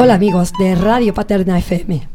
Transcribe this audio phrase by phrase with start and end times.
[0.00, 2.08] Hola amigos de Radio Paterna FM.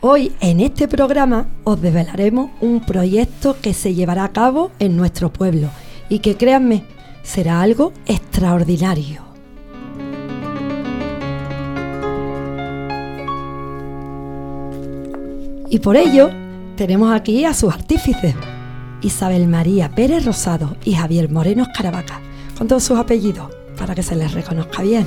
[0.00, 5.32] Hoy en este programa os desvelaremos un proyecto que se llevará a cabo en nuestro
[5.32, 5.68] pueblo
[6.08, 6.84] y que créanme,
[7.24, 9.25] será algo extraordinario.
[15.68, 16.30] Y por ello
[16.76, 18.34] tenemos aquí a sus artífices,
[19.02, 22.20] Isabel María Pérez Rosado y Javier Moreno Escaravaca,
[22.56, 25.06] con todos sus apellidos, para que se les reconozca bien.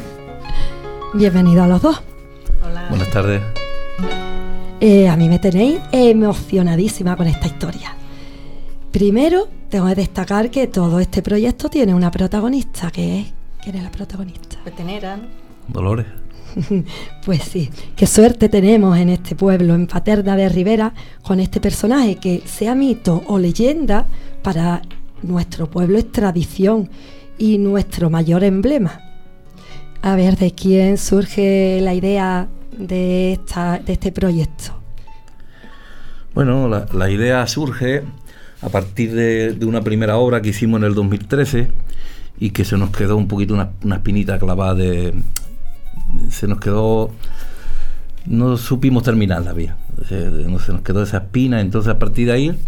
[1.14, 2.02] Bienvenidos a los dos.
[2.66, 2.88] Hola.
[2.90, 3.42] Buenas tardes.
[4.82, 7.96] Eh, a mí me tenéis emocionadísima con esta historia.
[8.92, 13.28] Primero, tengo que destacar que todo este proyecto tiene una protagonista, que es...
[13.64, 14.58] ¿Quién es la protagonista?
[14.64, 15.20] Petenera.
[15.68, 16.06] Dolores.
[17.26, 22.16] pues sí, qué suerte tenemos en este pueblo, en Paterna de Rivera, con este personaje
[22.16, 24.06] que sea mito o leyenda,
[24.42, 24.82] para
[25.22, 26.90] nuestro pueblo es tradición
[27.38, 29.02] y nuestro mayor emblema.
[30.02, 32.48] A ver, ¿de quién surge la idea
[32.78, 34.80] de, esta, de este proyecto?
[36.34, 38.04] Bueno, la, idea surge
[38.62, 41.70] a partir de, una primera obra que hicimos en el 2013
[42.40, 45.14] y que se nos quedó un poquito una, una espinita clavada de...
[46.30, 47.12] Se nos quedó...
[48.26, 49.74] No supimos terminarla bien.
[50.08, 52.60] Se, se nos quedó esa espina, entonces a partir de ahí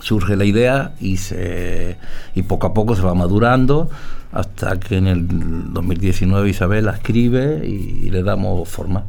[0.00, 1.96] surge la idea y, se,
[2.34, 3.88] y poco a poco se va madurando
[4.32, 9.04] hasta que en el 2019 Isabel la escribe y, le damos forma.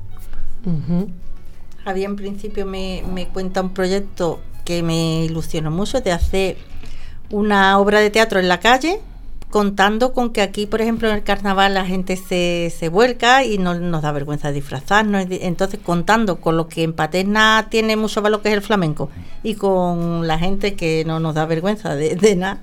[1.83, 6.57] Javier en principio me, me, cuenta un proyecto que me ilusionó mucho de hacer
[7.29, 8.99] una obra de teatro en la calle
[9.49, 13.57] contando con que aquí, por ejemplo, en el carnaval la gente se, se vuelca y
[13.57, 15.25] no nos da vergüenza disfrazarnos.
[15.29, 19.09] Entonces, contando con lo que en Paterna tiene mucho valor, que es el flamenco,
[19.43, 22.61] y con la gente que no nos da vergüenza de, nada,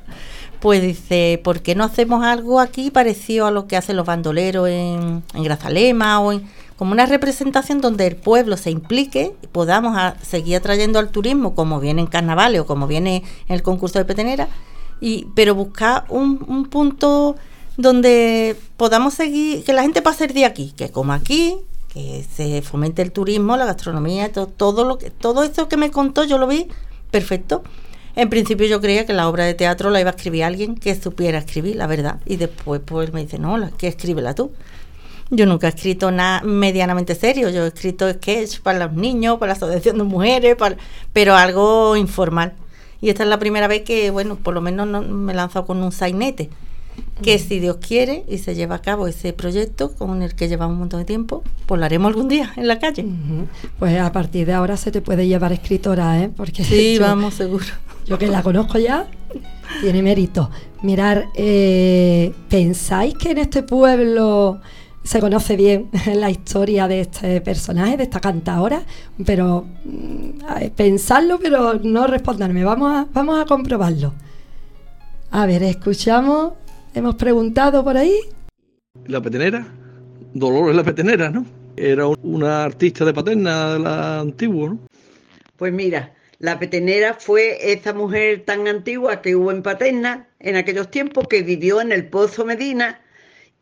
[0.61, 4.69] pues dice, ¿por qué no hacemos algo aquí parecido a lo que hacen los bandoleros
[4.69, 6.41] en, en Grazalema o
[6.77, 11.79] como una representación donde el pueblo se implique y podamos seguir atrayendo al turismo como
[11.79, 14.49] viene en carnavales o como viene en el concurso de petenera
[15.01, 17.37] y, pero buscar un, punto
[17.77, 21.57] donde podamos seguir, que la gente pase el día aquí, que coma aquí,
[21.89, 25.91] que se fomente el turismo, la gastronomía, todo, todo lo que, todo esto que me
[25.91, 26.69] contó, yo lo vi
[27.11, 27.63] perfecto.
[28.17, 30.95] En principio yo creía que la obra de teatro la iba a escribir alguien que
[30.95, 32.21] supiera escribir, la verdad.
[32.27, 34.53] Y después pues me dice, no, que escríbela tú.
[35.31, 37.49] Yo nunca he escrito nada medianamente serio.
[37.51, 40.57] Yo he escrito sketch para los niños, para la asociación de mujeres,
[41.13, 42.53] pero algo informal.
[43.05, 45.67] Y esta es la primera vez que, bueno, por lo menos no, me he lanzado
[45.67, 46.49] con un sainete.
[47.23, 50.73] Que si Dios quiere y se lleva a cabo ese proyecto con el que llevamos
[50.73, 53.05] un montón de tiempo, pues lo haremos algún día en la calle.
[53.79, 56.31] Pues a partir de ahora se te puede llevar escritora, ¿eh?
[56.35, 57.67] Porque sí, vamos, seguro.
[58.07, 59.07] Yo que la conozco ya,
[59.83, 60.49] tiene mérito.
[60.81, 64.63] Mirar, eh, ¿pensáis que en este pueblo
[65.05, 68.83] se conoce bien la historia de este personaje, de esta cantadora,
[69.25, 72.65] pero mm, pensarlo, pero no responderme.
[72.65, 74.15] Vamos a, vamos a comprobarlo.
[75.31, 76.55] A ver, escuchamos,
[76.95, 78.15] hemos preguntado por ahí.
[79.07, 79.67] La petenera,
[80.33, 81.45] Dolores la petenera, ¿no?
[81.77, 84.79] Era una artista de paterna de la antigua, ¿no?
[85.57, 90.91] Pues mira, la petenera fue esa mujer tan antigua que hubo en Paterna en aquellos
[90.91, 93.01] tiempos que vivió en el Pozo Medina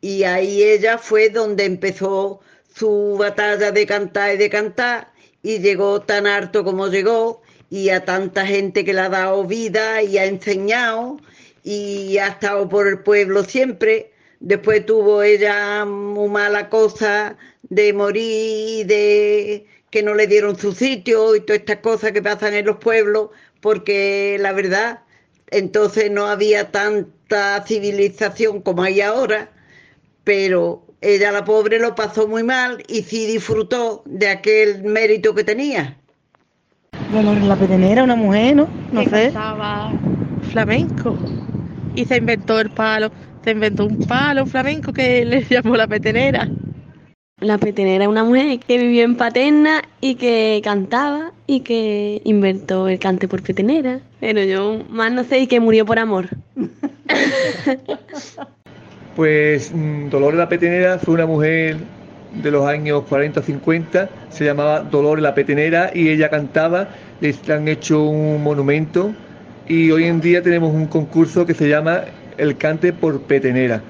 [0.02, 2.40] y ahí ella fue donde empezó
[2.74, 8.04] su batalla de cantar y de cantar y llegó tan harto como llegó y a
[8.04, 11.18] tanta gente que le ha dado vida y ha enseñado
[11.62, 14.12] y ha estado por el pueblo siempre.
[14.40, 21.36] Después tuvo ella muy mala cosa de morir, de que no le dieron su sitio
[21.36, 23.30] y todas estas cosas que pasan en los pueblos,
[23.60, 25.00] porque la verdad,
[25.50, 29.52] entonces no había tanta civilización como hay ahora
[30.24, 35.44] pero ella, la pobre, lo pasó muy mal y sí disfrutó de aquel mérito que
[35.44, 35.96] tenía.
[37.10, 38.68] Bueno, en la petenera, una mujer, ¿no?
[38.92, 39.26] No sé.
[39.26, 39.92] Estaba
[40.52, 41.16] flamenco
[41.94, 43.10] y se inventó el palo,
[43.42, 46.48] se inventó un palo flamenco que le llamó la petenera.
[47.40, 52.86] La petenera es una mujer que vivió en Paterna y que cantaba y que inventó
[52.86, 53.98] el cante por petenera.
[54.20, 56.28] Pero yo más no sé y que murió por amor.
[59.16, 61.76] Pues mm, Dolores la Petenera fue una mujer
[62.34, 66.88] de los años 40-50, se llamaba Dolores la Petenera y ella cantaba,
[67.20, 69.12] le han hecho un monumento
[69.68, 72.02] y hoy en día tenemos un concurso que se llama
[72.38, 73.82] El Cante por Petenera.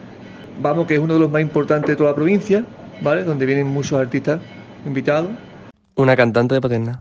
[0.60, 2.64] Vamos, que es uno de los más importantes de toda la provincia,
[3.00, 3.24] ¿vale?
[3.24, 4.40] Donde vienen muchos artistas
[4.84, 5.30] invitados.
[5.94, 7.00] Una cantante de paterna.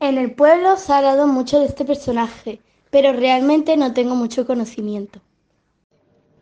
[0.00, 2.60] En el pueblo se ha hablado mucho de este personaje,
[2.90, 5.20] pero realmente no tengo mucho conocimiento.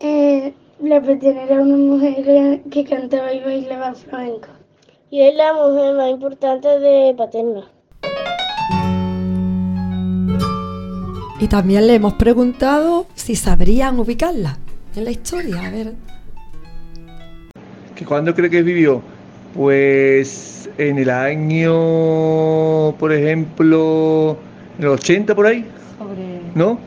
[0.01, 4.49] Eh, la petenera era una mujer que cantaba y bailaba flamenco.
[5.11, 7.65] Y es la mujer más importante de Paterna.
[11.39, 14.59] Y también le hemos preguntado si sabrían ubicarla
[14.97, 15.67] en la historia.
[15.67, 15.95] A ver.
[17.95, 19.03] ¿Que ¿Cuándo cree que vivió?
[19.55, 21.73] Pues en el año,
[22.99, 24.37] por ejemplo,
[24.79, 25.67] en el 80 por ahí,
[25.99, 26.79] Sobre, ¿no?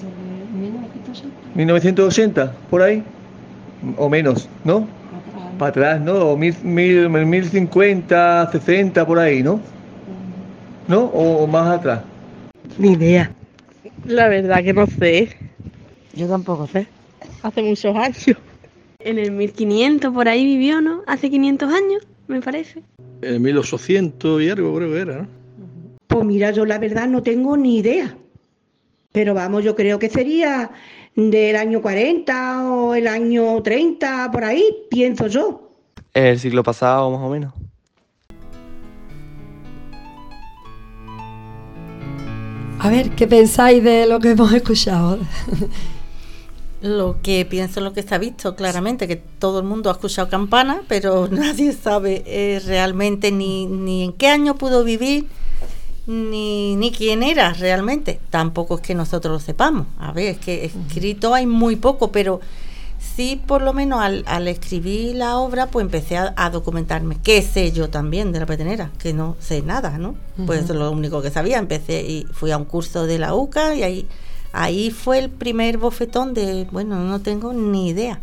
[0.00, 1.54] sobre 1980.
[1.54, 3.02] 1980 por ahí,
[3.96, 4.86] o menos, ¿no?
[5.58, 6.14] Para atrás, ¿no?
[6.30, 9.60] O mil, mil, 1050, 60 por ahí, ¿no?
[10.88, 11.04] ¿No?
[11.04, 12.02] O, o más atrás.
[12.78, 13.32] Ni idea.
[14.06, 15.36] La verdad que no sé.
[16.14, 16.86] Yo tampoco sé.
[17.42, 18.26] Hace muchos años.
[19.00, 21.02] En el 1500 por ahí vivió, ¿no?
[21.06, 22.82] Hace 500 años, me parece.
[23.22, 25.28] En 1800 y algo creo que era, ¿no?
[26.06, 28.14] Pues mira, yo la verdad no tengo ni idea.
[29.12, 30.70] Pero vamos, yo creo que sería
[31.28, 35.72] del año 40 o el año 30, por ahí, pienso yo.
[36.14, 37.52] El siglo pasado, más o menos.
[42.78, 45.18] A ver, ¿qué pensáis de lo que hemos escuchado?
[46.82, 50.30] Lo que pienso, lo que se ha visto claramente, que todo el mundo ha escuchado
[50.30, 55.26] campana, pero nadie sabe eh, realmente ni, ni en qué año pudo vivir,
[56.10, 58.20] ni, ni quién era realmente.
[58.30, 59.86] Tampoco es que nosotros lo sepamos.
[59.98, 62.40] A ver, es que escrito hay muy poco, pero
[62.98, 67.18] sí, por lo menos al, al escribir la obra, pues empecé a, a documentarme.
[67.22, 68.90] ¿Qué sé yo también de la petenera?
[68.98, 70.16] Que no sé nada, ¿no?
[70.46, 71.58] Pues eso es lo único que sabía.
[71.58, 74.08] Empecé y fui a un curso de la UCA y ahí,
[74.52, 78.20] ahí fue el primer bofetón de, bueno, no tengo ni idea.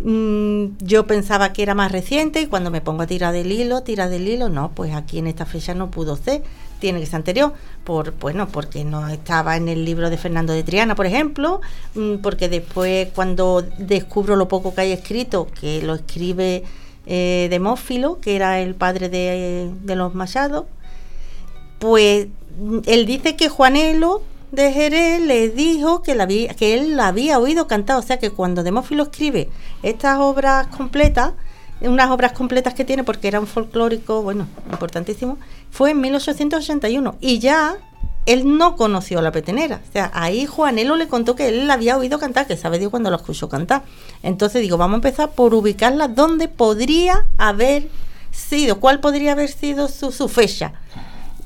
[0.00, 3.82] Mm, yo pensaba que era más reciente y cuando me pongo a tirar del hilo,
[3.82, 6.42] tirar del hilo, no, pues aquí en esta fecha no pudo ser,
[6.78, 7.52] tiene que ser anterior,
[7.84, 11.60] por bueno, porque no estaba en el libro de Fernando de Triana, por ejemplo,
[11.94, 16.64] mm, porque después cuando descubro lo poco que hay escrito, que lo escribe
[17.06, 20.64] eh, Demófilo, que era el padre de, los Machados,
[21.78, 22.28] pues
[22.58, 26.14] mm, él dice que Juanelo de Jerez le dijo que,
[26.56, 29.48] que él la había oído cantar, o sea que cuando Demófilo escribe
[29.82, 31.32] estas obras completas,
[31.80, 35.38] unas obras completas que tiene porque era un folclórico, bueno, importantísimo,
[35.70, 37.76] fue en 1881 y ya
[38.26, 41.74] él no conoció a la petenera, o sea, ahí Juanelo le contó que él la
[41.74, 43.84] había oído cantar, que sabe Dios cuando lo escuchó cantar.
[44.24, 47.88] Entonces digo, vamos a empezar por ubicarla donde podría haber
[48.32, 50.72] sido, cuál podría haber sido su, fecha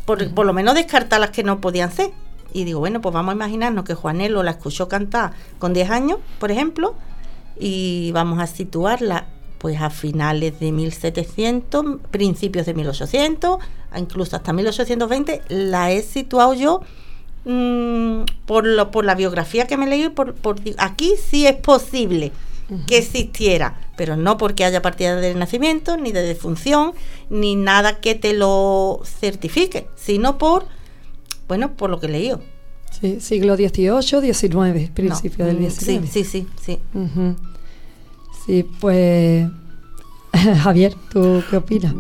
[0.07, 2.13] por, por lo menos descartar las que no podían ser.
[2.53, 6.19] Y digo, bueno, pues vamos a imaginarnos que Juanelo la escuchó cantar con 10 años,
[6.39, 6.95] por ejemplo,
[7.59, 9.27] y vamos a situarla
[9.59, 13.67] pues a finales de 1700, principios de 1800, a
[13.99, 16.81] incluso hasta 1820, la he situado yo
[17.45, 22.33] mm, por, lo, por la biografía que me leí, por, por, aquí sí es posible
[22.87, 26.93] que existiera, pero no porque haya partida de nacimiento, ni de defunción,
[27.29, 30.67] ni nada que te lo certifique, sino por,
[31.49, 32.33] bueno, por lo que leí.
[33.01, 36.11] Sí, siglo XVIII, XIX, principio del mm, XIX.
[36.11, 36.79] Sí, sí, sí, sí.
[36.95, 37.37] Ujú.
[38.47, 39.49] Sí, pues
[40.63, 41.95] Javier, ¿tú qué opinas?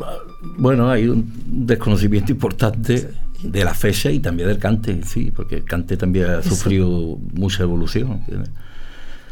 [0.58, 1.30] Bueno, hay un
[1.66, 3.10] desconocimiento importante
[3.42, 7.62] de la fecha y también del cante, sí, porque el cante también ha sufrido mucha
[7.62, 8.12] evolución.
[8.12, 8.50] ¿entiendes?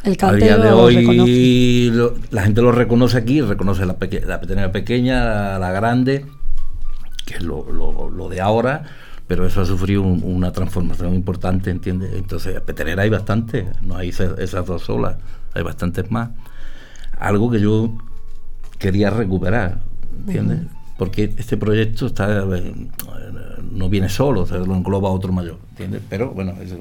[0.05, 4.25] El A cante día de hoy lo- la gente lo reconoce aquí, reconoce la, peque-
[4.27, 6.25] la petenera pequeña, la, grande,
[7.27, 8.85] que es lo, lo- lo de ahora,
[9.27, 12.13] pero eso ha sufrido un- una transformación importante, ¿entiendes?
[12.15, 15.17] Entonces, petenera hay bastante, no hay esa- esas dos solas,
[15.55, 16.31] hay bastantes más.
[17.19, 17.99] Algo que yo
[18.79, 19.81] quería recuperar,
[20.21, 20.61] ¿entiendes?
[20.99, 22.75] Porque este proyecto está eh,
[23.71, 26.03] no viene solo, o sea, lo engloba otro mayor, ¿entiendes?
[26.09, 26.81] Pero bueno, eso es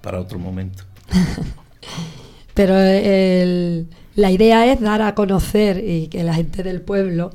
[0.00, 0.82] para otro momento.
[2.54, 3.86] Pero el-
[4.16, 7.30] la idea es dar a conocer y que la gente del pueblo,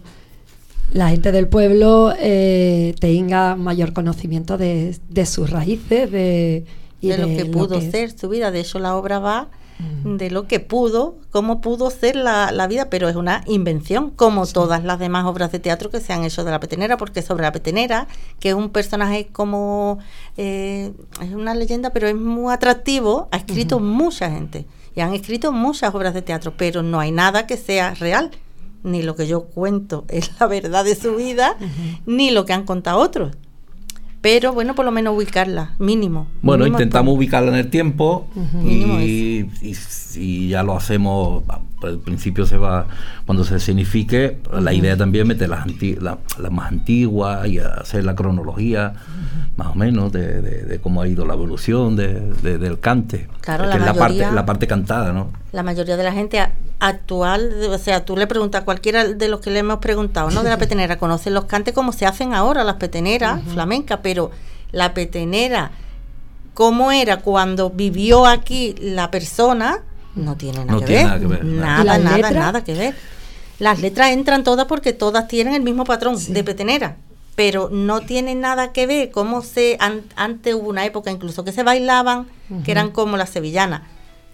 [0.92, 6.66] la gente del pueblo eh, tenga mayor conocimiento de, de sus raíces, de,
[7.02, 7.92] y de lo que pudo es.
[7.92, 8.52] ser su vida.
[8.52, 12.90] De hecho, la obra va de lo que pudo, cómo pudo ser la, la vida,
[12.90, 16.44] pero es una invención, como todas las demás obras de teatro que se han hecho
[16.46, 18.08] de la petenera, porque sobre la petenera,
[18.40, 20.00] que es un personaje como,
[20.38, 24.66] eh, es una leyenda, pero es muy atractivo, ha escrito mucha gente
[24.96, 28.32] y han escrito muchas obras de teatro, pero no hay nada que sea real.
[28.84, 31.58] Ni lo que yo cuento es la verdad de su vida,
[32.06, 33.36] ni lo que han contado otros.
[34.26, 36.26] Pero bueno, por lo menos ubicarla, mínimo.
[36.42, 38.26] Bueno, Mínimo intentamos ubicarla en el tiempo
[38.64, 39.46] y-
[40.16, 41.44] y ya lo hacemos,
[41.86, 42.88] al principio se va,
[43.26, 45.66] cuando se escenifique, la idea también es meter las,
[46.02, 48.94] la- más antiguas y hacer la cronología,
[49.58, 53.28] más o menos, de, de- de cómo ha ido la evolución de- de- del cante.
[53.42, 55.32] Claro, la es la parte, mayoría- la parte cantada, ¿no?
[55.52, 56.46] La mayoría de la gente
[56.80, 60.44] actual, o sea, tú le preguntas a cualquiera de los que le hemos preguntado, ¿no?
[60.44, 64.32] De la petenera, conocen los cantes como se hacen ahora, las peteneras flamencas, pero
[64.72, 65.72] la petenera,
[66.54, 69.80] cómo era cuando vivió aquí la persona,
[70.16, 71.08] no tiene nada, No que, tiene ver.
[71.10, 71.82] nada que ver, nada.
[71.82, 72.96] ¿Y Nada, las nada, que ver.
[73.60, 76.98] Las letras entran todas porque todas tienen el mismo patrón de petenera.
[77.36, 79.76] Pero no tienen nada que ver cómo se...
[79.80, 82.28] an- antes hubo una época incluso que se bailaban,
[82.64, 83.82] que eran como las sevillanas.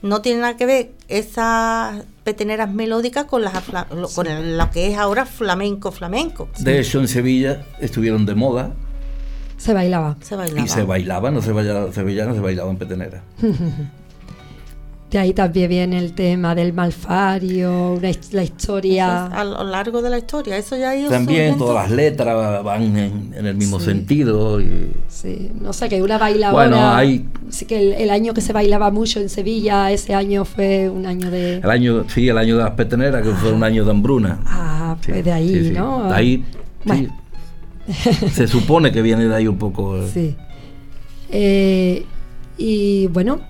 [0.03, 3.53] No tiene nada que ver esas peteneras melódicas con, las,
[3.95, 6.47] lo, con el- lo que es ahora flamenco, flamenco.
[6.59, 8.73] De hecho, en Sevilla estuvieron de moda
[9.57, 10.17] Se bailaba.
[10.21, 10.65] Se bailaba.
[10.65, 13.21] y se bailaban, no se bailaba, sevillanas se bailaban petenera.
[15.11, 19.27] De ahí también viene el tema del malfario, la historia.
[19.29, 22.63] Es a lo largo de la historia, eso ya ha ido También todas las letras
[22.63, 24.61] van en, en el mismo sentido.
[24.61, 26.67] Y, Sí, no sé, que una bailadora.
[26.69, 30.45] Bueno, hay- Sí, que el, el año que se bailaba mucho en Sevilla, ese año
[30.45, 31.55] fue un año de.
[31.57, 34.39] El año, sí, el año de las peteneras, que fue un año de hambruna.
[34.45, 35.73] Ah, pues de ahí.
[35.75, 36.07] ¿no?
[36.07, 36.45] De ahí,
[36.85, 37.09] Bueno.
[37.93, 38.29] sí.
[38.31, 40.07] Se supone que viene de ahí un poco.
[40.07, 40.37] Sí.
[41.29, 42.05] Eh,
[42.58, 43.41] y bueno,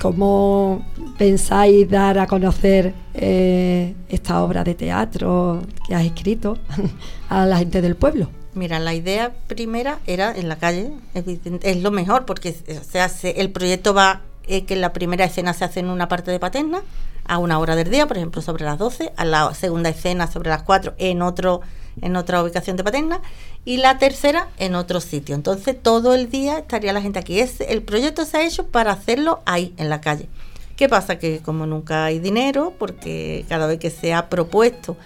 [0.00, 0.84] ¿cómo
[1.18, 6.58] pensáis dar a conocer eh, esta obra de teatro que has escrito
[7.28, 8.28] a la gente del pueblo?
[8.54, 13.50] Mira, la idea primera era en la calle, es lo mejor porque se hace, el
[13.50, 16.82] proyecto va eh, que la primera escena se hace en una parte de Paterna
[17.24, 20.50] a una hora del día, por ejemplo, sobre las 12, a la segunda escena sobre
[20.50, 21.62] las 4 en otro
[22.00, 23.20] en otra ubicación de Paterna
[23.64, 25.34] y la tercera en otro sitio.
[25.34, 27.40] Entonces, todo el día estaría la gente aquí.
[27.40, 30.28] Es, el proyecto se ha hecho para hacerlo ahí, en la calle.
[30.76, 31.18] ¿Qué pasa?
[31.18, 34.96] Que como nunca hay dinero, porque cada vez que se ha propuesto,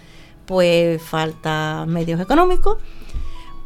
[0.46, 2.78] pues falta medios económicos,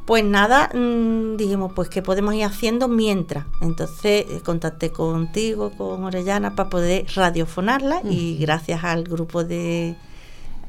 [0.05, 3.47] pues nada, mm, dijimos, pues qué podemos ir haciendo mientras.
[3.61, 9.95] Entonces eh, contacté contigo, con Orellana, para poder radiofonarla y gracias al grupo de,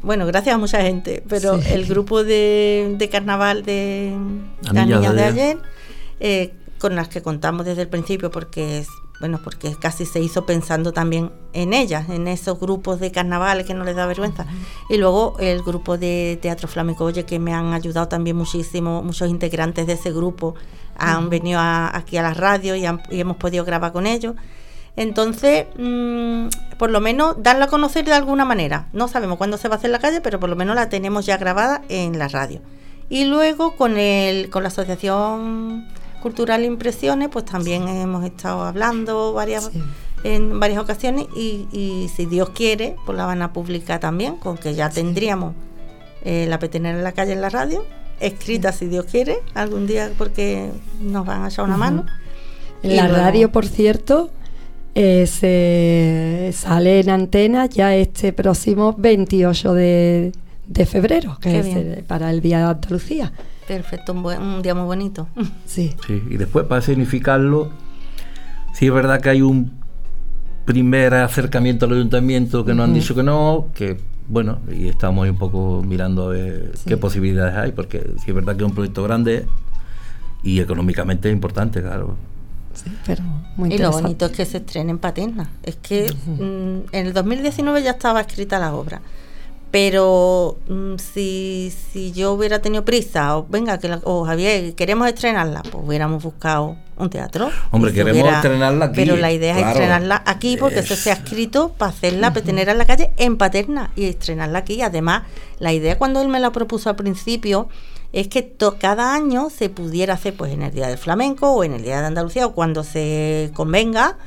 [0.04, 1.70] bueno, gracias a mucha gente, pero Sí.
[1.74, 4.16] el grupo de, de carnaval de
[4.62, 5.58] Las niñas de de ayer.
[6.20, 8.88] eh, con las que contamos desde el principio, porque es,
[9.22, 13.74] bueno, porque casi se hizo pensando también en ellas, en esos grupos de carnavales que
[13.74, 14.46] no les da vergüenza.
[14.90, 19.30] Y luego el grupo de Teatro Flamenco Oye, que me han ayudado también muchísimo, muchos
[19.30, 20.56] integrantes de ese grupo
[20.98, 24.36] han venido a- aquí a la radio y, han- y hemos podido grabar con ellos.
[24.96, 26.48] Entonces, mm,
[26.78, 28.88] por lo menos darla a conocer de alguna manera.
[28.94, 30.90] No sabemos cuándo se va a hacer en la calle, pero por lo menos la
[30.90, 32.62] tenemos ya grabada en la radio.
[33.10, 35.88] Y luego con el con la Asociación
[36.22, 39.72] Cultural Impresiones, pues también hemos estado hablando varias
[40.24, 44.58] en varias ocasiones y, y si Dios quiere, pues la van a publicar también, con
[44.58, 45.54] que ya tendríamos
[46.24, 47.86] eh, la petenera en la calle en la radio,
[48.22, 50.72] escrita si Dios quiere, algún día porque
[51.02, 52.06] nos van a echar una mano.
[52.84, 54.30] En la luego- radio, por cierto,
[54.96, 60.32] eh, se sale en antena ya este próximo 28 de,
[60.68, 63.32] de febrero, que Qué es el- para el Día de Andalucía.
[63.68, 65.28] Perfecto, un, buen- un día muy bonito.
[65.66, 65.94] Sí.
[66.06, 67.72] Sí, y después para significarlo,
[68.74, 69.72] sí es verdad que hay un
[70.66, 73.98] primer acercamiento al ayuntamiento que nos han dicho que no, que
[74.30, 78.34] bueno, y estamos ahí un poco mirando a ver qué posibilidades hay, porque sí es
[78.34, 79.46] verdad que es un proyecto grande
[80.44, 82.16] y económicamente es importante, claro.
[83.06, 83.24] Pero
[83.56, 85.50] muy y lo bonito es que se estrene en Paterna.
[85.64, 89.02] Es que mm, en el 2019 ya estaba escrita la obra.
[89.72, 95.08] Pero mm, si, si yo hubiera tenido prisa, o venga, que la- o Javier, queremos
[95.08, 97.50] estrenarla, pues hubiéramos buscado un teatro.
[97.72, 99.70] Hombre, queremos estrenarla aquí, Pero la idea claro.
[99.70, 103.12] es estrenarla aquí porque eso se ha escrito para hacer la petenera en la calle
[103.18, 104.80] en Paterna y estrenarla aquí.
[104.84, 105.24] Además,
[105.58, 107.68] la idea cuando él me la propuso al principio
[108.14, 111.64] es que to- cada año se pudiera hacer pues en el Día del Flamenco o
[111.66, 114.18] en el Día de Andalucía o cuando se convenga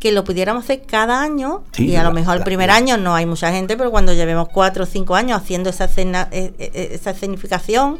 [0.00, 2.70] que lo pudiéramos hacer cada año Sí, y a lo la- mejor el la- primer
[2.70, 6.28] año no hay mucha gente, pero cuando llevemos cuatro o cinco años haciendo esa, escena,
[6.30, 7.98] eh, eh, esa escenificación,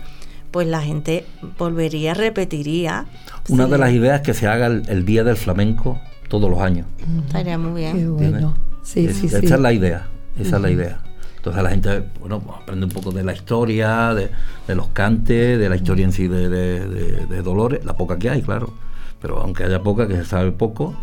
[0.50, 1.24] pues la gente
[1.58, 3.06] volvería, repetiría.
[3.48, 5.98] Una Sí, de las ideas es que se haga el, el Día del Flamenco
[6.28, 6.86] todos los años.
[7.26, 7.96] Estaría muy bien.
[7.98, 8.54] Qué bueno.
[8.84, 9.46] Sí, sí, esa sí.
[9.46, 10.06] es la idea,
[10.38, 11.00] esa es la idea.
[11.44, 14.30] Entonces la gente, bueno, pues aprende un poco de la historia, de,
[14.66, 18.18] de los cantes, de la historia en sí de, de- de- de Dolores, la poca
[18.18, 18.72] que hay, claro.
[19.20, 20.94] Pero aunque haya poca, que se sabe poco,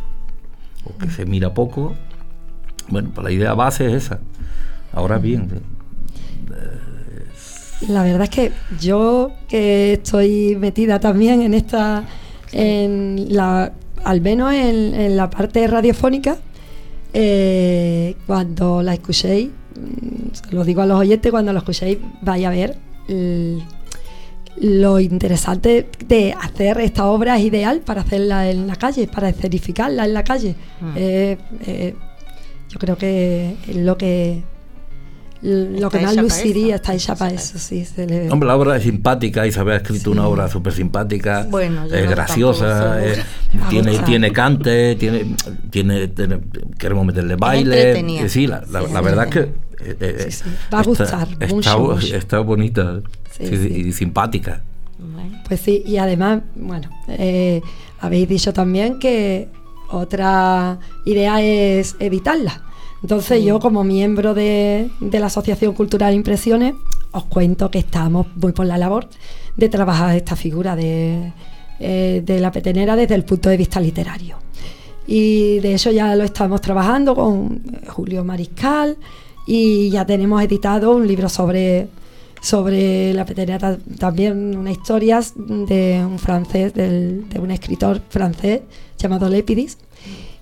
[0.83, 1.93] o que se mira poco,
[2.89, 4.19] bueno, pues la idea base es esa.
[4.93, 5.48] Ahora bien,
[7.88, 12.03] La verdad es que yo que estoy metida también en esta,
[12.51, 16.38] en la, al menos en, en la parte radiofónica,
[17.13, 19.50] eh, cuando la escuchéis,
[20.33, 23.63] se lo digo a los oyentes, cuando lo escuchéis, vaya a ver el-
[24.57, 30.05] lo interesante de hacer esta obra es ideal para hacerla en la calle, para escenificarla
[30.05, 30.55] en la calle.
[30.81, 30.93] Mm.
[30.97, 31.95] Eh, eh,
[32.69, 34.43] yo creo que es lo que
[35.41, 37.83] lo Está que más luciría está hecha para eso, sí.
[37.83, 41.86] se le- Hombre, la obra es simpática, Isabel ha escrito una obra súper simpática, Bueno,
[41.86, 43.21] es no graciosa, es-
[43.69, 45.36] tiene, tiene cante, tiene,
[45.71, 46.39] tiene, tiene-
[46.77, 48.00] queremos meterle baile.
[48.24, 49.39] eh, sí, la, la- Sí, la verdad es que
[49.83, 50.50] eh, eh, Sí, sí.
[50.71, 52.15] Va a gustar está, mucho, está- mucho.
[52.15, 53.67] está bonita Sí, sí, sí.
[53.88, 54.62] y simpática.
[55.48, 57.62] Pues sí, y además, bueno, eh,
[58.00, 59.50] habéis dicho también que
[59.89, 62.62] otra idea es editarla.
[63.01, 66.75] Entonces yo como miembro de, de la Asociación Cultural Impresiones
[67.12, 69.08] os cuento que estamos muy por la labor
[69.58, 71.34] de trabajar esta figura de,
[71.79, 74.38] eh, de la petenera desde el punto de vista literario.
[75.08, 78.98] Y de eso ya lo estamos trabajando con eh, Julio Mariscal
[79.48, 81.88] y ya tenemos editado un libro sobre,
[82.39, 88.62] sobre la petenera, ta- también una historia de un francés, del- de un escritor francés
[88.98, 89.77] llamado Lépidis.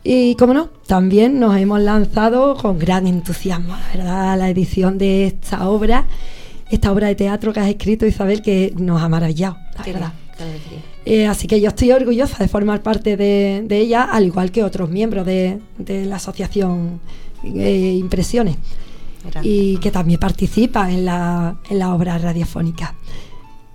[0.03, 4.98] Y como no, también nos hemos lanzado con gran entusiasmo, la verdad, a la edición
[4.98, 6.06] de esta obra,
[6.72, 10.13] esta obra de teatro que has escrito, Isabel, que nos ha maravillado, la qué verdad.
[11.06, 14.63] Eh, así que yo estoy orgullosa de formar parte de, de ella, al igual que
[14.63, 17.01] otros miembros de, de la asociación
[17.44, 18.56] eh, Impresiones,
[19.44, 22.96] y que también participan en la, en la obra radiofónica.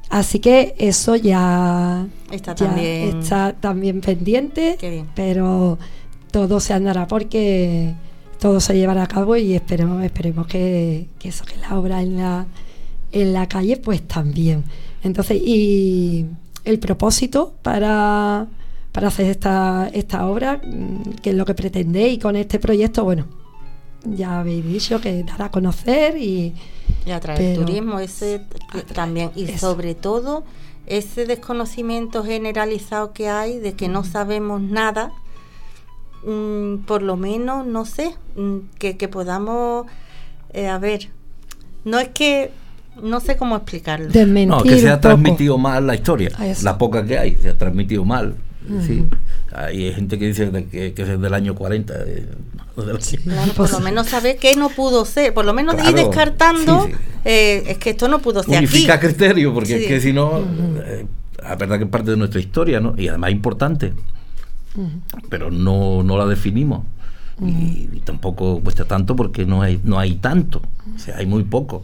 [0.09, 5.07] Así que eso ya Está ya también- está también pendiente, Qué bien.
[5.15, 5.79] pero
[6.35, 7.95] todo se andará porque
[8.41, 12.17] todo se llevará a cabo y esperemos, esperemos que, que eso, que la obra en
[12.17, 12.47] la,
[13.13, 14.65] en la calle, pues también.
[15.05, 16.27] Entonces, y
[16.65, 18.49] el propósito para,
[18.91, 23.27] para hacer esta, esta obra, mm, que es lo que pretendéis con este proyecto, bueno,
[24.05, 26.53] ya habéis dicho que dar a conocer y
[27.07, 28.41] Y atraer turismo, ese
[28.93, 29.69] también, y eso.
[29.69, 30.43] sobre todo
[30.87, 35.13] ese desconocimiento generalizado que hay de que no sabemos nada,
[36.27, 39.87] mm, por lo menos, no sé, mm, que, que podamos,
[40.53, 41.09] eh, a ver,
[41.85, 42.51] no es que,
[43.03, 44.09] no sé cómo explicarlo.
[44.09, 45.09] desmentir No, que se ha poco.
[45.09, 46.31] transmitido mal la historia.
[46.43, 46.65] Eso.
[46.65, 48.35] La poca que hay, se ha transmitido mal.
[48.87, 49.05] sí.
[49.53, 51.93] Hay gente que dice que, que es del año 40.
[51.97, 52.05] de-
[52.77, 55.97] del- Claro, por lo menos saber qué no pudo ser, por lo menos ir Claro,
[55.97, 56.99] descartando, sí, sí.
[57.25, 58.65] eh, es que esto no pudo ser aquí.
[58.65, 59.85] Unifica criterio, porque Sí.
[59.85, 60.39] es que si no,
[60.85, 61.07] eh,
[61.41, 62.95] la verdad que es parte de nuestra historia, ¿no?
[62.97, 63.93] Y además importante,
[65.29, 66.81] pero no, no la definimos.
[67.45, 70.63] Y, y tampoco cuesta tanto porque no hay, no hay tanto,
[70.95, 71.83] o sea, hay muy poco.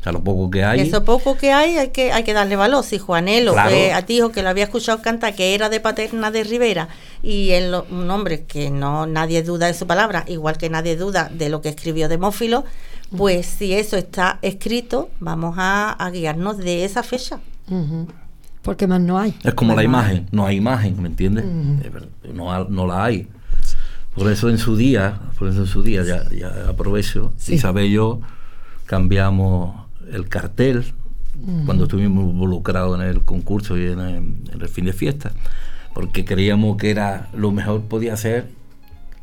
[0.00, 0.80] O sea, lo poco que hay.
[0.80, 2.84] Eso poco que hay, hay que, hay que darle valor.
[2.84, 3.74] Si Juanelo Claro.
[3.74, 6.88] eh, a ti dijo que lo había escuchado cantar, que era de Paterna de Rivera,
[7.22, 11.30] y él, un hombre que no nadie duda de su palabra, igual que nadie duda
[11.32, 12.64] de lo que escribió Demófilo,
[13.16, 17.40] pues si eso está escrito, vamos a, a guiarnos de esa fecha.
[17.70, 18.06] Ujú.
[18.64, 19.34] Porque más no hay.
[19.44, 21.44] Es como la no imagen, no hay imagen, ¿me entiendes?
[21.44, 21.80] Ujú.
[21.84, 23.28] Es verdad, No, ha- no la hay.
[24.14, 27.54] Por eso en su día, por eso en su día, ya, ya aprovecho, Sí.
[27.54, 28.20] Isabel y yo
[28.86, 29.74] cambiamos
[30.12, 30.84] el cartel
[31.42, 31.64] Ujú.
[31.66, 35.32] cuando estuvimos involucrados en el concurso y en el, en el fin de fiesta,
[35.94, 38.48] porque creíamos que era lo mejor podía ser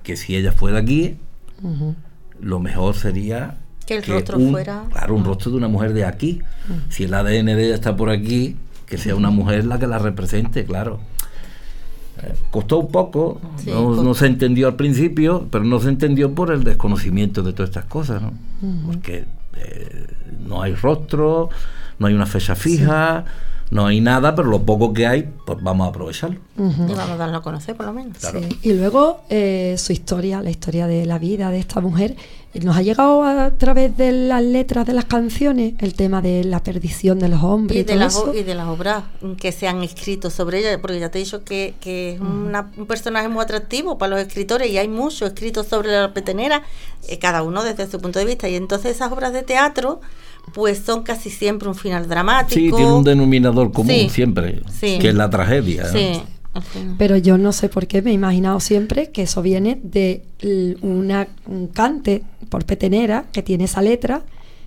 [0.04, 1.17] que si ella fuera aquí,
[2.39, 6.06] lo mejor sería Que el rostro un- fuera- claro un rostro de una mujer de
[6.06, 6.41] aquí
[6.89, 8.56] si el ADN de ella está por aquí
[8.91, 10.99] que sea una mujer la que la represente claro
[12.23, 14.04] Eh, costó un poco Sí, no, costó.
[14.04, 17.86] no se entendió al principio pero no se entendió por el desconocimiento de todas estas
[17.86, 18.34] cosas ¿no?
[18.86, 19.25] porque
[19.56, 20.06] eh,
[20.45, 21.49] no hay rostro
[21.99, 23.23] no hay una fecha fija
[23.71, 26.39] no hay nada pero lo poco que hay pues vamos a aprovecharlo.
[26.57, 26.62] Y
[26.93, 28.17] vamos a darlo a conocer por lo menos.
[28.19, 28.39] Claro.
[28.41, 28.60] Sí.
[28.62, 32.15] Y luego eh, su historia, la historia de la vida de esta mujer,
[32.62, 36.62] nos ha llegado a través de las letras de las canciones, el tema de la
[36.62, 38.31] perdición de los hombres y, Y de, todo las, eso.
[38.31, 39.03] o- y de las obras
[39.39, 42.69] que se han escrito sobre ella, porque ya te he dicho que, que es una-
[42.77, 46.63] un personaje muy atractivo para los escritores y hay mucho escrito sobre la petenera,
[47.07, 48.49] eh, cada uno desde su punto de vista.
[48.49, 50.01] Y entonces esas obras de teatro,
[50.54, 52.56] pues son casi siempre un final dramático.
[52.60, 54.97] sí tiene un denominador común Sí, siempre sí.
[54.99, 55.86] que es la tragedia.
[55.86, 56.21] Sí.
[56.97, 60.25] Pero yo no sé por qué me he imaginado siempre que eso viene de
[60.82, 64.23] una, un cante por petenera que tiene esa letra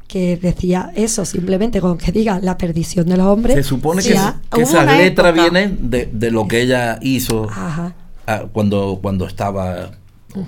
[0.08, 3.56] que decía eso, simplemente con que diga la perdición de los hombres.
[3.56, 7.94] Se supone que, ya- que letras época- vienen de, de lo que ella hizo Ajá.
[8.26, 9.90] ah, cuando, cuando estaba,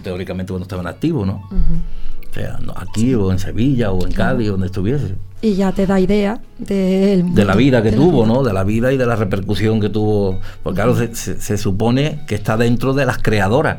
[0.02, 1.46] teóricamente cuando estaba en activo, ¿no?
[1.50, 2.05] O
[2.36, 5.14] sea, aquí o en Sevilla o en Cádiz, donde estuviese.
[5.42, 8.34] Y ya te da idea del De la vida que de tuvo, vida.
[8.34, 8.42] ¿no?
[8.42, 10.40] De la vida y de la repercusión que tuvo.
[10.62, 13.78] Porque claro, se, se- se supone que está dentro de las creadoras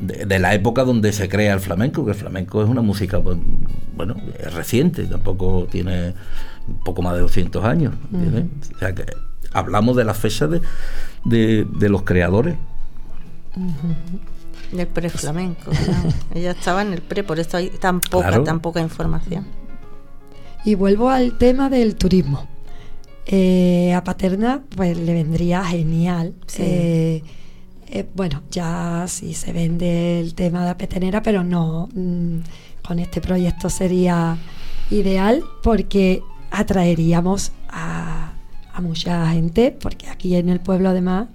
[0.00, 3.20] de, de la época donde se crea el flamenco, que el flamenco es una música,
[3.20, 3.38] pues,
[3.96, 6.12] bueno, es reciente, tampoco tiene
[6.68, 7.94] un poco más de 200 años.
[8.74, 9.04] O sea que
[9.52, 10.60] hablamos de las fechas de,
[11.24, 12.54] de, de los creadores.
[14.72, 15.70] Del preflamenco.
[15.84, 16.08] claro.
[16.34, 18.44] Ella estaba en el pre, por eso hay tan poca, Claro.
[18.44, 19.46] tan poca información.
[20.64, 22.46] Y vuelvo al tema del turismo.
[23.26, 26.34] Eh, a Paterna, pues le vendría genial.
[26.46, 26.62] Sí.
[26.64, 27.22] Eh,
[27.88, 31.88] eh, bueno, ya sí se vende el tema de la petenera, pero no.
[31.94, 32.38] mm,
[32.86, 34.36] con este proyecto sería
[34.90, 38.32] ideal porque atraeríamos a,
[38.74, 41.28] a mucha gente, porque aquí en el pueblo además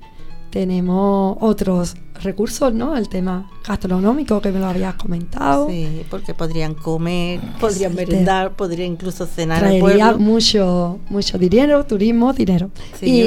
[0.52, 2.96] tenemos otros recursos, ¿no?
[2.98, 5.68] El tema gastronómico que me lo habías comentado.
[5.70, 10.20] Sí, porque podrían comer, podrían Sí, te- merendar, podrían incluso cenar al Traería pueblo.
[10.20, 12.70] mucho, mucho dinero, turismo, dinero.
[13.00, 13.24] Sí, y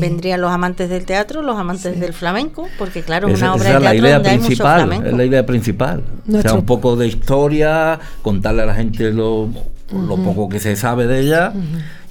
[0.00, 3.68] vendrían los amantes del teatro, los amantes del flamenco, porque claro, es Esa, una obra
[3.70, 5.06] esa de la teatro idea donde hay mucho principal, flamenco.
[5.08, 6.02] es la idea principal.
[6.32, 9.48] O sea, un poco de historia, contarle a la gente lo,
[9.90, 11.52] poco que se sabe de ella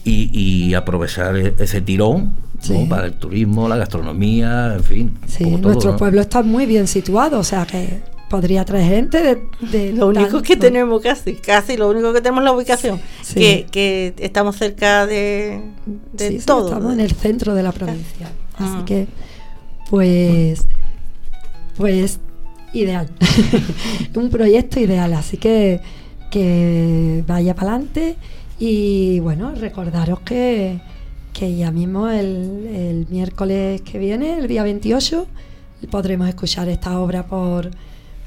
[0.09, 0.29] y,
[0.69, 2.33] y aprovechar e- ese tirón
[2.89, 5.17] para el turismo, la gastronomía, en fin.
[5.27, 5.97] sí, todo, nuestro ¿no?
[5.97, 9.41] pueblo está muy bien situado, o sea que podría traer gente de...
[9.71, 12.99] de Lo único tanto- que tenemos casi, casi lo único que tenemos es la ubicación,
[13.21, 13.35] Sí.
[13.35, 15.61] que, que estamos cerca de,
[16.13, 16.67] de Sí, sí, todo.
[16.67, 18.27] estamos en el centro de la provincia.
[18.57, 18.83] Así Ah.
[18.85, 19.07] que,
[19.89, 20.65] pues,
[21.77, 22.19] pues,
[22.73, 23.07] ideal.
[24.15, 25.79] Un proyecto ideal, así que
[26.31, 28.17] que vaya para adelante
[28.59, 30.79] y bueno, recordaros que,
[31.33, 35.27] que ya mismo el, el miércoles que viene, el día 28,
[35.91, 37.69] podremos escuchar esta obra por,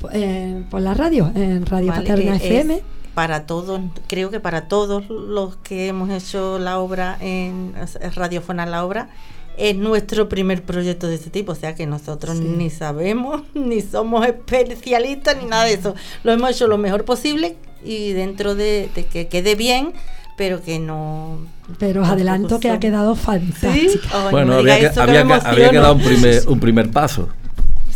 [0.00, 2.80] por, eh, por la radio, en Radio Vale, Paterna FM.
[3.14, 8.68] Para todos, creo que para todos los que hemos hecho la obra en es radiofonar
[8.68, 9.10] la obra,
[9.58, 12.44] es nuestro primer proyecto de este tipo, o sea que nosotros Sí.
[12.44, 15.94] ni sabemos, ni somos especialistas, ni nada de eso.
[16.22, 19.92] Lo hemos hecho lo mejor posible y dentro de, de que quede bien,
[20.40, 21.37] pero que no...
[21.79, 23.20] Pero os adelanto que ha quedado ¿Sí?
[23.20, 24.09] fantástica.
[24.11, 27.29] Ay, Bueno, no había que, había, que, había que dar un primer, un primer paso.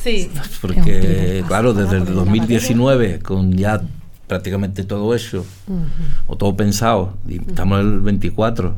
[0.02, 0.30] Sí.
[0.60, 3.80] Porque, primer paso claro, desde el poner la 2019, con ya
[4.26, 5.78] prácticamente todo eso, Ujú.
[6.26, 8.74] o todo pensado, y estamos en el 24.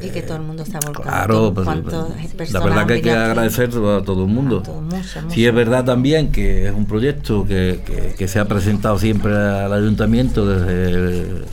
[0.00, 1.02] Y que todo el mundo está volcado.
[1.02, 4.62] Claro, pues, cuántas la verdad que hay que agradecer a todo el mundo.
[4.62, 8.44] todo, mucho, Sí, es verdad también que es un proyecto que, que- que se ha
[8.46, 11.44] presentado siempre al ayuntamiento desde,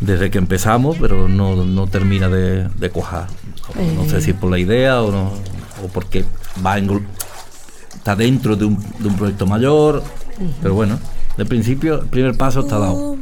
[0.00, 3.26] desde que empezamos, pero no, no termina de, de cuajar.
[3.96, 5.32] No, no sé si es por la idea o, no,
[5.84, 6.24] o porque
[6.64, 7.06] va en,
[7.94, 10.02] está dentro de un, de un proyecto mayor,
[10.62, 10.98] pero bueno,
[11.36, 13.16] de principio el primer paso está dado.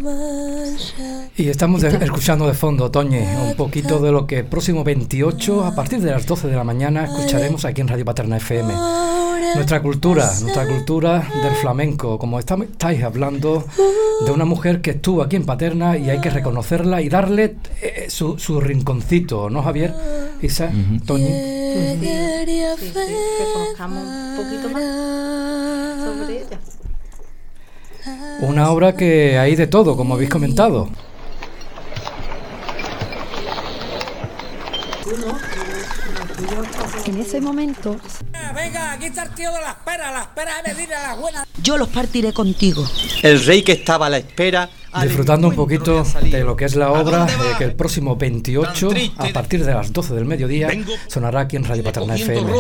[1.39, 5.65] Y estamos de- escuchando de fondo, Toñe, un poquito de lo que el próximo 28,
[5.65, 8.73] a partir de las 12 de la mañana, escucharemos aquí en Radio Paterna FM.
[9.55, 13.65] Nuestra cultura, nuestra cultura del flamenco, como está- estáis hablando
[14.25, 18.07] de una mujer que estuvo aquí en Paterna y hay que reconocerla y darle eh,
[18.09, 19.95] su, su rinconcito, ¿no, Javier?
[20.43, 20.71] Isa,
[21.07, 21.97] Toñe.
[22.79, 26.59] Sí, sí, que conozcamos un poquito más sobre ella.
[28.41, 30.89] Una obra que hay de todo, como habéis comentado.
[37.07, 37.97] En ese momento
[38.55, 41.47] Venga, aquí está el tío de las peras, las peras de Medina, las buenas.
[41.63, 42.85] Yo los partiré contigo.
[43.23, 44.71] El rey que estaba a la espera.
[45.03, 48.95] Disfrutando un poquito de lo que es la obra, eh, que el próximo 28, Tan
[48.97, 50.71] triste a partir de las 12 del mediodía,
[51.07, 52.51] sonará aquí en Radio Paterna FM.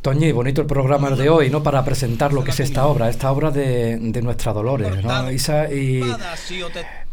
[0.00, 1.62] Toñi, bonito el programa de hoy, ¿no?
[1.62, 5.30] Para presentar lo que es esta obra, esta obra de, de nuestra Dolores, ¿no?
[5.30, 6.00] Isa, y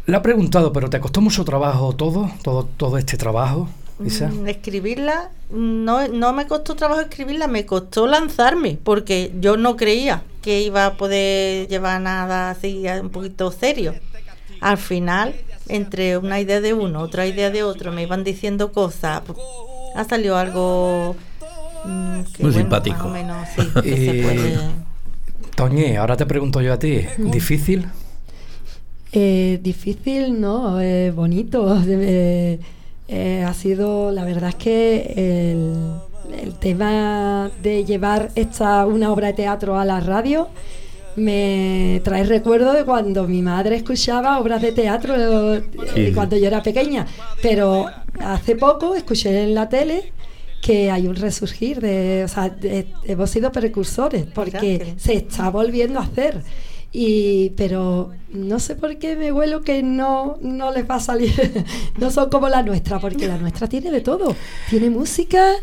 [0.06, 2.30] le ha preguntado, ¿pero te costó mucho trabajo todo?
[2.42, 3.68] ¿Todo, todo este trabajo,
[4.04, 4.28] Isa?
[4.28, 10.22] Mm, Escribirla, no, no me costó trabajo escribirla, me costó lanzarme, porque yo no creía
[10.42, 13.94] que iba a poder llevar nada así un poquito serio.
[14.60, 15.34] Al final,
[15.68, 19.22] entre una idea de uno, otra idea de otro, me iban diciendo cosas,
[19.94, 21.16] ha salido algo
[21.84, 22.96] mm, que, Muy bueno, simpático.
[22.96, 24.58] Más o menos, sí, que se Y- puede-
[25.56, 27.86] Toñi, ahora te pregunto yo a ti, ¿difícil?
[29.12, 30.80] Eh, difícil, ¿no?
[30.80, 31.80] Eh, bonito.
[31.86, 32.60] Eh,
[33.08, 35.12] eh, ha sido, la verdad es que
[35.52, 35.74] el,
[36.42, 40.48] el tema de llevar esta una obra de teatro a la radio
[41.16, 45.14] me trae recuerdo de cuando mi madre escuchaba obras de teatro
[45.54, 45.62] eh,
[45.94, 46.12] Sí.
[46.14, 47.06] cuando yo era pequeña.
[47.42, 47.86] Pero
[48.20, 50.12] hace poco escuché en la tele
[50.60, 56.00] que hay un resurgir de, o sea, de- hemos sido precursores porque se está volviendo
[56.00, 56.42] a hacer.
[56.98, 61.30] Y, pero no sé por qué me huelo que no, no les va a salir,
[61.98, 64.34] no son como la nuestra, porque la nuestra tiene de todo.
[64.70, 65.56] Tiene música,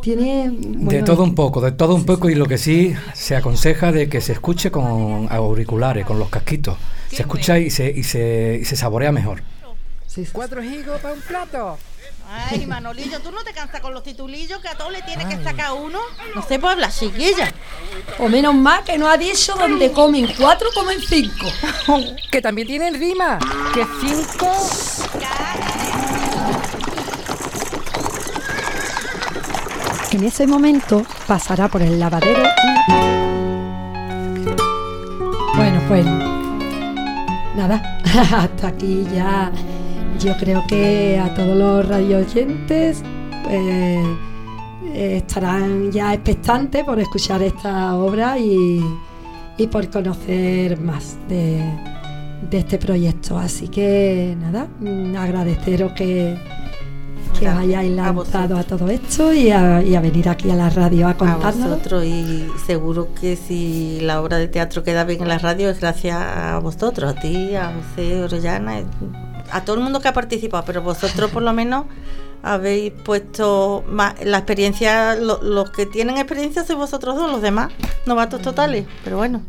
[0.00, 3.92] Tiene De todo un poco, de todo un poco y lo que sí se aconseja
[3.92, 6.76] de que se escuche con auriculares, con los casquitos.
[7.08, 9.44] Se escucha y se, y se, y se saborea mejor.
[10.32, 11.78] Cuatro higos para un plato.
[12.34, 15.44] Ay, Manolillo, tú no te cansas con los titulillos que a todos le tienes que
[15.44, 15.98] sacar uno.
[16.34, 17.52] No se puede hablar, chiquilla.
[18.18, 21.46] O menos mal que no ha dicho donde comen cuatro, comen cinco.
[22.30, 23.38] Que también tienen rima.
[23.74, 24.50] Que cinco.
[30.12, 32.44] En ese momento pasará por el lavadero.
[35.54, 36.06] Bueno, pues
[37.56, 39.52] nada, hasta aquí ya.
[40.20, 43.02] Yo creo que a todos los radio oyentes
[43.50, 44.04] eh,
[44.94, 48.80] estarán ya expectantes por escuchar esta obra y,
[49.58, 51.60] y por conocer más de,
[52.50, 53.38] de este proyecto.
[53.38, 56.36] Así que nada, mm, agradeceros que,
[57.38, 60.70] que os hayáis lanzado a todo esto y a, y a venir aquí a la
[60.70, 61.68] radio a A contárnoslo.
[61.70, 65.80] vosotros y seguro que si la obra de teatro queda bien en la radio es
[65.80, 68.82] gracias a vosotros, a ti, a José Orellana,
[69.52, 71.86] a todo el mundo que ha participado, pero vosotros por lo menos
[72.42, 77.70] habéis puesto más, la experiencia, lo- los que tienen experiencia sois vosotros dos, los demás,
[78.06, 79.42] novatos totales, pero bueno.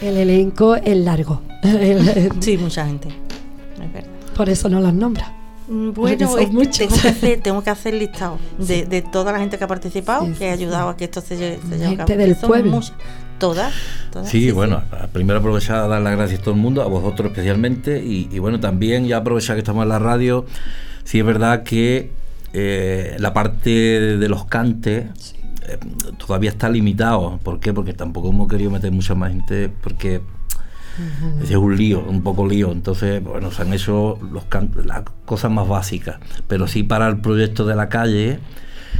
[0.00, 1.40] El elenco es largo.
[2.40, 3.08] sí, mucha gente.
[3.08, 4.10] Es verdad.
[4.36, 5.32] Por eso no los nombra.
[5.68, 8.82] Mm, Bueno, es tengo, que hacer, tengo que hacer listado de, Sí.
[8.82, 11.20] de toda la gente que ha participado, Sí, que ha sí, ayudado a que esto
[11.20, 12.18] se se lleve a Gente cabo.
[12.18, 12.70] del pueblo.
[12.72, 12.92] muchas.
[13.38, 13.74] Todas,
[14.12, 14.28] todas.
[14.28, 18.02] Sí, bueno, primero aprovechar a dar las gracias a todo el mundo, a vosotros especialmente,
[18.02, 20.46] y, y bueno, también ya aprovechar que estamos en la radio,
[21.04, 22.12] sí es verdad que
[22.58, 25.34] eh, la parte de, los cantes
[25.68, 25.78] eh,
[26.16, 27.38] todavía está limitado.
[27.42, 27.74] ¿Por qué?
[27.74, 30.22] Porque tampoco hemos querido meter mucha más gente, porque
[31.42, 32.72] ese es un lío, un poco lío.
[32.72, 34.44] Entonces, bueno, se han hecho los
[34.86, 36.16] las cosas más básicas.
[36.48, 38.38] Pero sí para el proyecto de la calle,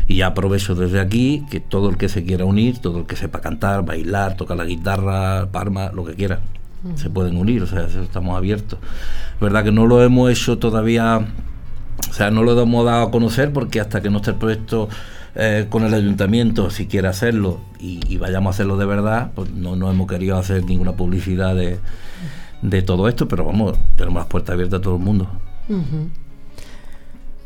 [0.07, 3.17] y ya aprovecho desde aquí que todo el que se quiera unir, todo el que
[3.17, 6.41] sepa cantar, bailar, tocar la guitarra, palma, lo que quiera,
[6.95, 8.79] se pueden unir, o sea, eso estamos abiertos.
[9.41, 11.19] Verdad que no lo hemos hecho todavía,
[12.09, 14.89] o sea, no lo hemos dado a conocer porque hasta que no esté el proyecto
[15.35, 19.51] eh, con el ayuntamiento, si quiere hacerlo y, y vayamos a hacerlo de verdad, pues
[19.51, 21.79] no, no hemos querido hacer ninguna publicidad de,
[22.63, 25.29] de todo esto, pero vamos, tenemos las puertas abiertas a todo el mundo.
[25.69, 26.09] Ujú.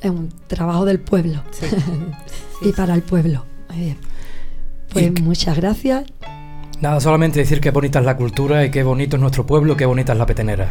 [0.01, 1.43] Es un trabajo del pueblo.
[2.63, 3.45] y para el pueblo.
[3.69, 3.99] Muy bien.
[4.93, 6.05] Pues muchas gracias.
[6.81, 9.85] Nada, solamente decir qué bonita es la cultura y qué bonito es nuestro pueblo, qué
[9.87, 10.69] bonita es la petenera.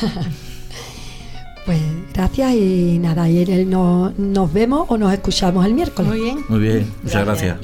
[1.66, 1.80] Pues
[2.12, 6.10] gracias y nada, y el- no- nos vemos o nos escuchamos el miércoles.
[6.10, 6.38] Muy bien.
[6.46, 7.56] Muy bien, muchas gracias.